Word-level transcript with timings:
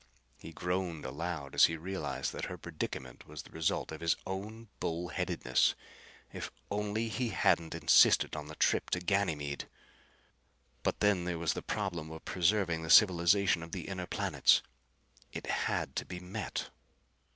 He 0.39 0.51
groaned 0.51 1.05
aloud 1.05 1.53
as 1.53 1.65
he 1.65 1.77
realized 1.77 2.33
that 2.33 2.45
her 2.45 2.57
predicament 2.57 3.27
was 3.27 3.43
the 3.43 3.51
result 3.51 3.91
of 3.91 4.01
his 4.01 4.15
own 4.25 4.67
bullheadedness. 4.79 5.75
If 6.33 6.49
only 6.71 7.07
he 7.07 7.29
hadn't 7.29 7.75
insisted 7.75 8.35
on 8.35 8.47
the 8.47 8.55
trip 8.55 8.89
to 8.89 8.99
Ganymede. 8.99 9.67
But 10.81 11.01
then 11.01 11.25
there 11.25 11.37
was 11.37 11.53
the 11.53 11.61
problem 11.61 12.09
of 12.09 12.25
preserving 12.25 12.81
the 12.81 12.89
civilization 12.89 13.61
of 13.61 13.73
the 13.73 13.87
inner 13.87 14.07
planets. 14.07 14.63
It 15.33 15.45
had 15.45 15.95
to 15.97 16.05
be 16.05 16.19
met. 16.19 16.71